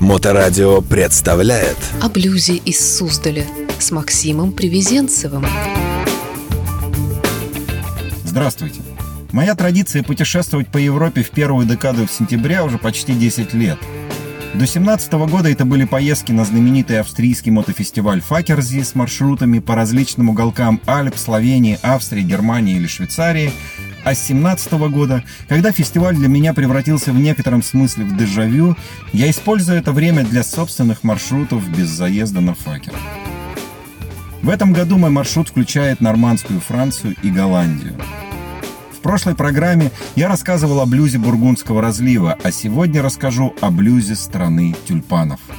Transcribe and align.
Моторадио 0.00 0.80
представляет 0.80 1.76
О 2.00 2.08
блюзе 2.08 2.56
из 2.56 2.96
Суздаля 2.96 3.44
с 3.78 3.90
Максимом 3.90 4.52
Привезенцевым. 4.52 5.44
Здравствуйте. 8.24 8.80
Моя 9.32 9.54
традиция 9.54 10.02
путешествовать 10.02 10.68
по 10.68 10.78
Европе 10.78 11.22
в 11.22 11.28
первую 11.28 11.66
декаду 11.66 12.08
сентября 12.08 12.64
уже 12.64 12.78
почти 12.78 13.12
10 13.12 13.52
лет. 13.52 13.78
До 14.54 14.66
17 14.66 15.12
года 15.12 15.50
это 15.50 15.66
были 15.66 15.84
поездки 15.84 16.32
на 16.32 16.46
знаменитый 16.46 16.98
австрийский 16.98 17.50
мотофестиваль 17.50 18.22
Факерзи 18.22 18.82
с 18.82 18.94
маршрутами 18.94 19.58
по 19.58 19.74
различным 19.74 20.30
уголкам 20.30 20.80
Альп, 20.86 21.14
Словении, 21.18 21.78
Австрии, 21.82 22.22
Германии 22.22 22.76
или 22.76 22.86
Швейцарии– 22.86 23.52
а 24.04 24.14
с 24.14 24.26
17 24.26 24.72
года, 24.90 25.24
когда 25.48 25.72
фестиваль 25.72 26.16
для 26.16 26.28
меня 26.28 26.54
превратился 26.54 27.12
в 27.12 27.18
некотором 27.18 27.62
смысле 27.62 28.04
в 28.04 28.16
дежавю, 28.16 28.76
я 29.12 29.30
использую 29.30 29.78
это 29.78 29.92
время 29.92 30.24
для 30.24 30.42
собственных 30.42 31.04
маршрутов 31.04 31.68
без 31.68 31.88
заезда 31.88 32.40
на 32.40 32.54
факер. 32.54 32.94
В 34.42 34.48
этом 34.48 34.72
году 34.72 34.96
мой 34.96 35.10
маршрут 35.10 35.48
включает 35.48 36.00
нормандскую 36.00 36.60
Францию 36.60 37.14
и 37.22 37.30
Голландию. 37.30 37.94
В 38.92 39.02
прошлой 39.02 39.34
программе 39.34 39.90
я 40.14 40.28
рассказывал 40.28 40.80
о 40.80 40.86
блюзе 40.86 41.18
бургундского 41.18 41.82
разлива, 41.82 42.36
а 42.42 42.50
сегодня 42.50 43.02
расскажу 43.02 43.54
о 43.60 43.70
блюзе 43.70 44.14
страны 44.14 44.74
тюльпанов– 44.86 45.40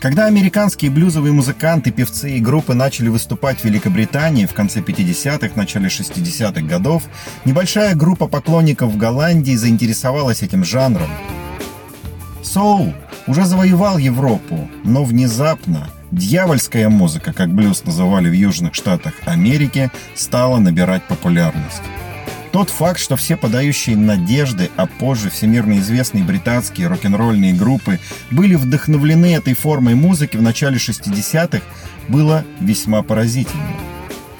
когда 0.00 0.26
американские 0.26 0.90
блюзовые 0.90 1.32
музыканты, 1.32 1.90
певцы 1.90 2.36
и 2.36 2.40
группы 2.40 2.74
начали 2.74 3.08
выступать 3.08 3.60
в 3.60 3.64
Великобритании 3.64 4.46
в 4.46 4.52
конце 4.52 4.80
50-х, 4.80 5.50
начале 5.56 5.88
60-х 5.88 6.60
годов, 6.62 7.04
небольшая 7.44 7.94
группа 7.94 8.28
поклонников 8.28 8.92
в 8.92 8.96
Голландии 8.96 9.54
заинтересовалась 9.54 10.42
этим 10.42 10.64
жанром. 10.64 11.10
Соул 12.42 12.94
уже 13.26 13.44
завоевал 13.44 13.98
Европу, 13.98 14.68
но 14.84 15.04
внезапно 15.04 15.88
дьявольская 16.12 16.88
музыка, 16.88 17.32
как 17.32 17.52
блюз 17.52 17.84
называли 17.84 18.28
в 18.28 18.32
Южных 18.32 18.74
Штатах 18.74 19.14
Америки, 19.24 19.90
стала 20.14 20.58
набирать 20.58 21.02
популярность. 21.04 21.82
Тот 22.56 22.70
факт, 22.70 22.98
что 22.98 23.16
все 23.16 23.36
подающие 23.36 23.98
надежды, 23.98 24.70
а 24.76 24.86
позже 24.86 25.28
всемирно 25.28 25.76
известные 25.78 26.24
британские 26.24 26.86
рок-н-ролльные 26.86 27.52
группы 27.52 28.00
были 28.30 28.54
вдохновлены 28.54 29.34
этой 29.34 29.52
формой 29.52 29.94
музыки 29.94 30.38
в 30.38 30.42
начале 30.42 30.78
60-х, 30.78 31.60
было 32.08 32.46
весьма 32.58 33.02
поразительно. 33.02 33.62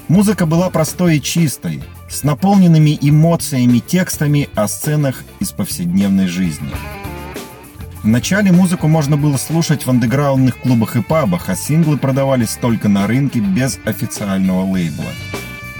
Музыка 0.08 0.46
была 0.46 0.70
простой 0.70 1.18
и 1.18 1.22
чистой, 1.22 1.82
с 2.08 2.22
наполненными 2.22 2.98
эмоциями 2.98 3.80
текстами 3.80 4.48
о 4.54 4.66
сценах 4.66 5.22
из 5.38 5.52
повседневной 5.52 6.26
жизни. 6.26 6.70
Вначале 8.02 8.50
музыку 8.50 8.88
можно 8.88 9.18
было 9.18 9.36
слушать 9.36 9.84
в 9.84 9.90
андеграундных 9.90 10.56
клубах 10.56 10.96
и 10.96 11.02
пабах, 11.02 11.50
а 11.50 11.54
синглы 11.54 11.98
продавались 11.98 12.56
только 12.58 12.88
на 12.88 13.06
рынке 13.06 13.40
без 13.40 13.78
официального 13.84 14.64
лейбла– 14.64 15.04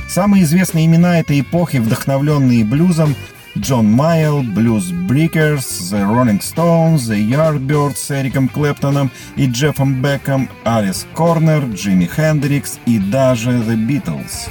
Самые 0.08 0.44
известные 0.44 0.86
имена 0.86 1.20
этой 1.20 1.40
эпохи, 1.40 1.78
вдохновленные 1.78 2.64
блюзом, 2.64 3.14
Джон 3.58 3.90
Майл, 3.90 4.42
Blues 4.42 4.92
Breakers, 5.08 5.64
The 5.90 6.02
Rolling 6.02 6.40
Stones, 6.40 7.08
The 7.08 7.28
Yardbirds 7.28 7.96
с 7.96 8.10
Эриком 8.10 8.48
Клэптоном 8.48 9.10
и 9.36 9.46
Джеффом 9.46 10.02
Беком, 10.02 10.48
Алис 10.64 11.06
Корнер, 11.14 11.64
Джимми 11.72 12.04
Хендрикс 12.06 12.78
и 12.86 12.98
даже 12.98 13.50
The 13.50 13.76
Beatles. 13.76 14.48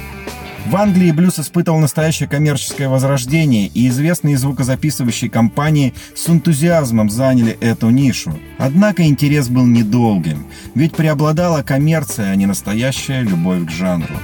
В 0.66 0.74
Англии 0.74 1.12
блюз 1.12 1.38
испытывал 1.38 1.78
настоящее 1.78 2.28
коммерческое 2.28 2.88
возрождение, 2.88 3.68
и 3.68 3.86
известные 3.86 4.36
звукозаписывающие 4.36 5.30
компании 5.30 5.94
с 6.16 6.28
энтузиазмом 6.28 7.08
заняли 7.08 7.56
эту 7.60 7.90
нишу. 7.90 8.36
Однако 8.58 9.04
интерес 9.04 9.48
был 9.48 9.64
недолгим, 9.64 10.48
ведь 10.74 10.96
преобладала 10.96 11.62
коммерция, 11.62 12.32
а 12.32 12.34
не 12.34 12.46
настоящая 12.46 13.22
любовь 13.22 13.66
к 13.66 13.70
жанру. 13.70 14.16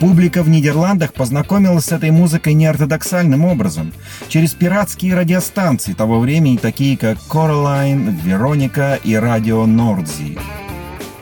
Публика 0.00 0.42
в 0.42 0.48
Нидерландах 0.50 1.14
познакомилась 1.14 1.86
с 1.86 1.92
этой 1.92 2.10
музыкой 2.10 2.52
неортодоксальным 2.52 3.46
образом, 3.46 3.92
через 4.28 4.52
пиратские 4.52 5.14
радиостанции 5.14 5.94
того 5.94 6.20
времени, 6.20 6.58
такие 6.58 6.98
как 6.98 7.16
Coraline, 7.30 8.14
Вероника 8.22 9.00
и 9.02 9.14
Радио 9.14 9.64
Нордзи. 9.64 10.38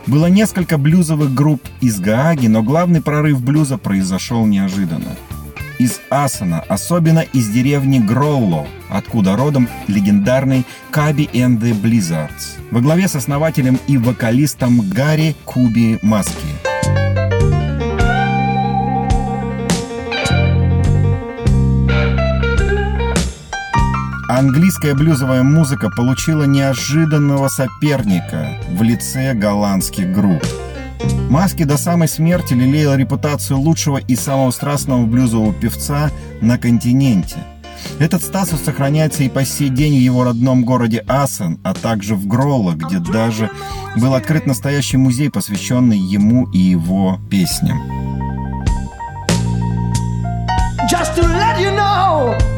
Было 0.07 0.27
несколько 0.27 0.77
блюзовых 0.77 1.33
групп 1.33 1.63
из 1.81 2.01
Гааги, 2.01 2.49
но 2.49 2.65
главный 2.65 3.01
прорыв 3.01 3.41
блюза 3.41 3.79
произошел 3.79 4.45
неожиданно. 4.45 5.17
Из 5.79 6.01
Асана, 6.11 6.61
особенно 6.69 7.21
из 7.21 7.49
деревни 7.49 8.01
Гролло, 8.01 8.67
откуда 8.91 9.37
родом 9.37 9.69
легендарный 9.87 10.65
Каби 10.91 11.31
and 11.33 11.61
the 11.61 11.81
Blizzards, 11.81 12.59
во 12.73 12.81
главе 12.81 13.07
с 13.07 13.15
основателем 13.15 13.79
и 13.87 13.99
вокалистом 13.99 14.81
Гарри 14.91 15.37
Куби 15.45 15.99
Маски. 16.03 16.64
Английская 24.29 24.95
блюзовая 24.95 25.43
музыка 25.43 25.91
получила 25.91 26.45
неожиданного 26.45 27.49
соперника 27.49 28.57
в 28.71 28.83
лице 28.83 29.35
голландских 29.35 30.13
групп. 30.13 30.43
Маски 31.29 31.65
до 31.65 31.77
самой 31.77 32.09
смерти 32.09 32.55
лелеял 32.55 32.95
репутацию 32.95 33.59
лучшего 33.59 33.99
и 33.99 34.17
самого 34.17 34.51
страстного 34.51 35.05
блюзового 35.05 35.53
певца 35.53 36.11
на 36.41 36.57
континенте. 36.57 37.37
Этот 37.99 38.23
статус 38.23 38.63
сохраняется 38.63 39.25
и 39.25 39.29
по 39.29 39.45
сей 39.45 39.69
день 39.69 39.99
в 39.99 40.01
его 40.01 40.25
родном 40.25 40.65
городе 40.65 41.05
Асен, 41.07 41.61
а 41.63 41.75
также 41.75 42.15
в 42.15 42.27
Гролло, 42.27 42.73
где 42.73 43.01
даже 43.01 43.51
был 43.97 44.15
открыт 44.15 44.47
настоящий 44.47 44.97
музей, 44.97 45.31
посвященный 45.31 45.99
ему 45.99 46.51
и 46.51 46.59
его 46.59 47.21
песням. 47.31 47.79
Just 50.91 51.15
to 51.15 51.23
let 51.23 51.61
you 51.61 51.77
know 51.77 52.54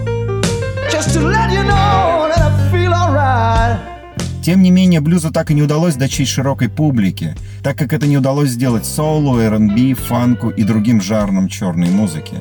тем 4.46 4.62
не 4.62 4.70
менее, 4.70 5.00
блюзу 5.00 5.32
так 5.32 5.50
и 5.50 5.54
не 5.54 5.62
удалось 5.62 5.96
дочить 5.96 6.28
широкой 6.28 6.68
публике, 6.68 7.34
так 7.64 7.76
как 7.76 7.92
это 7.92 8.06
не 8.06 8.16
удалось 8.16 8.50
сделать 8.50 8.86
соулу, 8.86 9.40
R&B, 9.40 9.94
фанку 9.94 10.50
и 10.50 10.62
другим 10.62 11.02
жанрам 11.02 11.48
черной 11.48 11.90
музыки. 11.90 12.36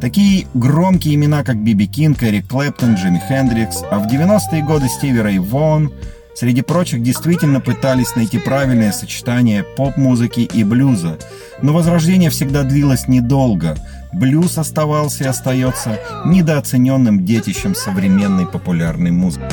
Такие 0.00 0.46
громкие 0.54 1.16
имена, 1.16 1.42
как 1.42 1.56
Биби 1.56 1.88
Кинг, 1.88 2.22
Эрик 2.22 2.46
Клэптон, 2.46 2.94
Джимми 2.94 3.20
Хендрикс, 3.28 3.82
а 3.90 3.98
в 3.98 4.06
90-е 4.06 4.62
годы 4.62 4.88
Стиви 4.88 5.20
Рэй 5.20 5.38
Вон, 5.40 5.92
среди 6.38 6.62
прочих, 6.62 7.02
действительно 7.02 7.60
пытались 7.60 8.14
найти 8.16 8.38
правильное 8.38 8.92
сочетание 8.92 9.64
поп-музыки 9.64 10.40
и 10.40 10.64
блюза. 10.64 11.18
Но 11.62 11.72
возрождение 11.72 12.30
всегда 12.30 12.62
длилось 12.62 13.08
недолго– 13.08 13.76
блюз 14.12 14.58
оставался 14.58 15.24
и 15.24 15.26
остается 15.26 15.98
недооцененным 16.24 17.24
детищем 17.24 17.74
современной 17.74 18.46
популярной 18.46 19.10
музыки. 19.10 19.44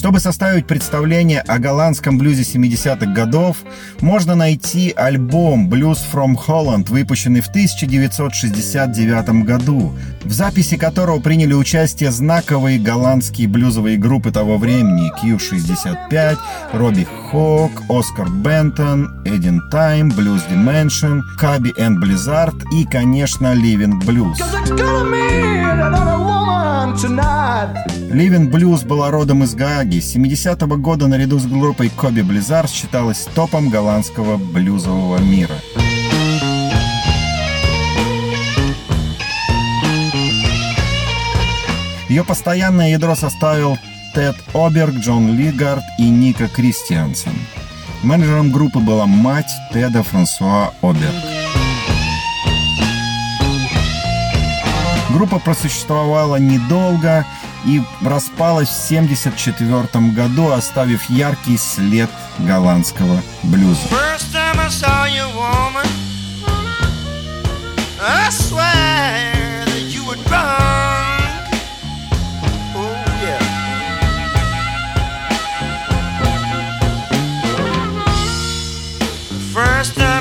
Чтобы 0.00 0.18
составить 0.18 0.66
представление 0.66 1.42
о 1.42 1.58
голландском 1.58 2.16
блюзе 2.16 2.40
70-х 2.40 3.04
годов, 3.12 3.58
можно 4.00 4.34
найти 4.34 4.94
альбом 4.96 5.68
«Blues 5.68 5.98
from 6.10 6.36
Holland», 6.36 6.88
выпущенный 6.88 7.42
в 7.42 7.48
1969 7.48 9.44
году, 9.44 9.94
в 10.24 10.32
записи 10.32 10.78
которого 10.78 11.20
приняли 11.20 11.52
участие 11.52 12.10
знаковые 12.12 12.78
голландские 12.78 13.46
блюзовые 13.46 13.98
группы 13.98 14.32
того 14.32 14.56
времени 14.56 15.12
Q65, 15.22 16.38
Робби 16.72 17.06
Хок, 17.30 17.70
Оскар 17.90 18.30
Бентон, 18.30 19.22
Эдин 19.26 19.68
Тайм, 19.68 20.08
Blues 20.12 20.40
Dimension, 20.50 21.20
Каби 21.38 21.72
and 21.72 21.98
Blizzard 21.98 22.56
и, 22.72 22.86
конечно, 22.86 23.48
Living 23.54 24.00
Blues. 24.06 24.38
Living 28.10 28.50
Blues 28.50 28.84
была 28.84 29.12
родом 29.12 29.44
из 29.44 29.54
Гааги. 29.54 30.00
С 30.00 30.16
70-го 30.16 30.76
года 30.76 31.06
наряду 31.06 31.38
с 31.38 31.46
группой 31.46 31.90
Коби 31.90 32.22
Близар 32.22 32.66
считалась 32.66 33.28
топом 33.36 33.68
голландского 33.68 34.36
блюзового 34.36 35.18
мира. 35.18 35.54
Ее 42.08 42.24
постоянное 42.24 42.90
ядро 42.90 43.14
составил 43.14 43.78
Тед 44.12 44.34
Оберг, 44.54 44.96
Джон 44.96 45.36
Лигард 45.36 45.84
и 46.00 46.10
Ника 46.10 46.48
Кристиансен. 46.48 47.34
Менеджером 48.02 48.50
группы 48.50 48.80
была 48.80 49.06
мать 49.06 49.52
Теда 49.72 50.02
Франсуа 50.02 50.72
Оберг. 50.82 51.14
Группа 55.10 55.38
просуществовала 55.38 56.36
недолго 56.36 57.24
и 57.66 57.82
распалась 58.02 58.68
в 58.68 58.90
1974 58.90 60.06
году, 60.12 60.50
оставив 60.50 61.08
яркий 61.10 61.58
след 61.58 62.10
голландского 62.38 63.22
блюза. 63.42 63.80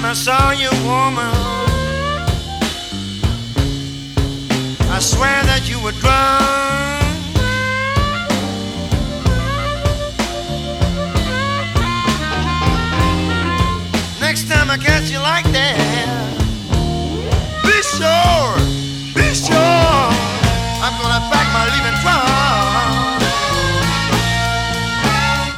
I 0.10 0.14
saw 0.14 0.50
you, 0.50 0.72
woman, 0.88 1.30
I 4.90 4.98
swear 5.00 5.44
that 5.44 5.70
you 5.70 5.80
were 5.84 5.92
drunk. 5.92 6.02
Oh, 6.04 6.39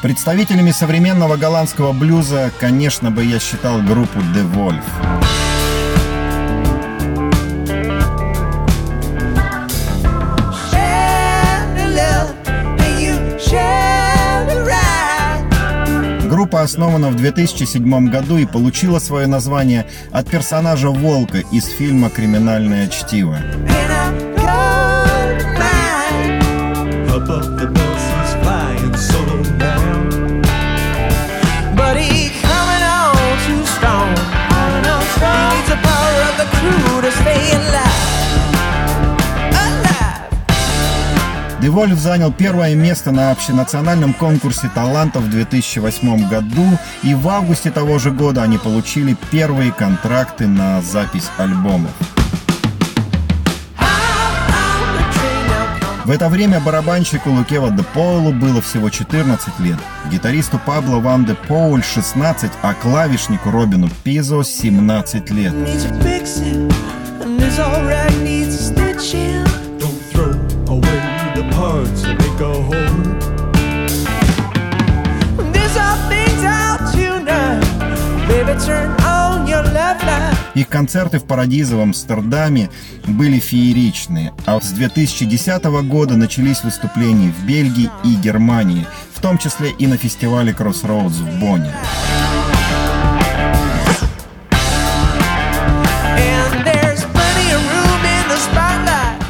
Представителями 0.02 0.72
современного 0.72 1.38
голландского 1.38 1.94
блюза, 1.94 2.52
конечно 2.60 3.12
бы 3.12 3.24
я 3.24 3.40
считал 3.40 3.82
группу 3.82 4.20
The 4.20 4.52
Wolf. 4.54 5.31
Группа 16.32 16.62
основана 16.62 17.10
в 17.10 17.18
2007 17.18 18.10
году 18.10 18.38
и 18.38 18.46
получила 18.46 19.00
свое 19.00 19.28
название 19.28 19.86
от 20.14 20.30
персонажа 20.30 20.90
Волка 20.90 21.40
из 21.52 21.66
фильма 21.66 22.10
«Криминальное 22.10 22.88
чтиво». 22.88 23.38
Above 27.10 27.51
Девольф 41.62 42.00
занял 42.00 42.32
первое 42.32 42.74
место 42.74 43.12
на 43.12 43.30
общенациональном 43.30 44.16
конкурсе 44.16 44.68
талантов 44.74 45.26
в 45.26 45.30
2008 45.30 46.28
году, 46.28 46.66
и 47.04 47.14
в 47.14 47.30
августе 47.30 47.70
того 47.70 48.00
же 48.00 48.10
года 48.10 48.42
они 48.42 48.58
получили 48.58 49.16
первые 49.30 49.72
контракты 49.72 50.48
на 50.48 50.82
запись 50.82 51.30
альбомов. 51.38 51.92
В 56.04 56.10
это 56.10 56.30
время 56.30 56.60
барабанщику 56.60 57.30
Лукева 57.30 57.70
де 57.70 57.84
Поулу 57.84 58.34
было 58.34 58.60
всего 58.60 58.90
14 58.90 59.60
лет, 59.60 59.78
гитаристу 60.12 60.60
Пабло 60.66 60.98
Ван 61.00 61.26
де 61.26 61.36
Поуль 61.36 61.84
16, 61.84 62.52
а 62.64 62.74
клавишнику 62.74 63.52
Робину 63.52 63.88
Пизо 64.04 64.44
17 64.44 65.30
лет. 65.30 65.54
Parts 72.38 72.40
that 72.40 72.40
make 72.40 72.40
a 72.40 72.54
hole. 72.54 72.72
This 75.52 75.78
all 75.78 75.98
things 76.10 76.44
out 76.44 76.80
tonight. 76.94 77.62
Baby, 78.28 78.54
turn 78.66 78.90
on 79.02 79.48
your 79.48 79.64
left 79.74 80.04
light. 80.06 80.38
Их 80.56 80.68
концерты 80.68 81.20
в 81.20 81.26
Парадизовом 81.26 81.90
Амстердаме 81.90 82.70
были 83.08 83.40
фееричные, 83.40 84.34
а 84.46 84.60
с 84.60 84.72
2010 84.72 85.64
года 85.88 86.18
начались 86.18 86.64
выступления 86.64 87.32
в 87.32 87.46
Бельгии 87.46 87.90
и 88.04 88.16
Германии, 88.16 88.86
в 89.14 89.22
том 89.22 89.38
числе 89.38 89.72
и 89.72 89.88
на 89.88 89.98
фестивале 89.98 90.52
Crossroads 90.52 91.24
в 91.24 91.40
Бонне. 91.40 91.74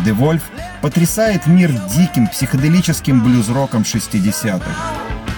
And 0.03 0.61
потрясает 0.81 1.48
мир 1.48 1.72
диким 1.95 2.28
психоделическим 2.28 3.24
блюз-роком 3.24 3.83
60-х. 3.83 4.66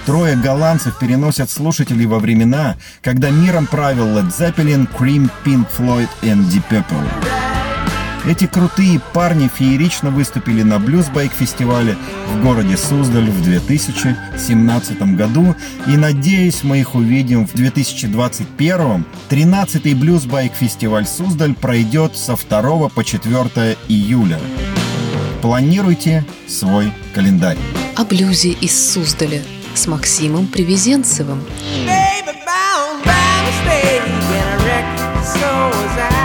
Трое 0.06 0.36
голландцев 0.36 0.98
переносят 1.00 1.50
слушателей 1.50 2.06
во 2.06 2.20
времена, 2.20 2.76
когда 3.02 3.30
миром 3.30 3.68
правил 3.68 4.08
Led 4.08 4.30
Zeppelin, 4.38 4.88
Cream, 4.98 5.30
Pink 5.46 5.68
Floyd 5.78 6.10
и 6.22 6.28
Deep 6.28 6.64
Purple. 6.70 7.10
Эти 8.26 8.48
крутые 8.48 9.02
парни 9.14 9.50
феерично 9.54 10.10
выступили 10.10 10.64
на 10.64 10.80
блюзбайк-фестивале 10.80 11.98
в 12.32 12.42
городе 12.42 12.78
Суздаль 12.78 13.30
в 13.30 13.44
2017 13.44 15.16
году, 15.16 15.56
и 15.88 15.98
надеюсь, 15.98 16.64
мы 16.64 16.80
их 16.80 16.96
увидим 16.96 17.46
в 17.46 17.54
2021. 17.54 19.06
13-й 19.30 19.94
блюзбайк-фестиваль 19.94 21.06
Суздаль 21.06 21.54
пройдет 21.54 22.16
со 22.16 22.38
2 22.38 22.90
по 22.90 23.04
4 23.04 23.78
июля. 23.90 24.40
Планируйте 25.44 26.24
свой 26.48 26.94
календарь. 27.14 27.58
О 27.98 28.06
блюзе 28.06 28.52
из 28.52 28.94
Суздаля 28.94 29.42
с 29.76 29.88
Максимом 29.88 30.48
Привезенцевым. 30.48 31.44
Baby, 31.86 32.32
bound 32.46 33.04
by 33.04 33.12
mistake. 33.44 34.04
And 34.06 34.48
I 34.48 34.66
reckon 34.66 35.22
so 35.22 35.68
was 35.68 35.98
I. 36.00 36.23